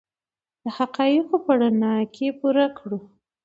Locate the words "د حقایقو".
0.63-1.37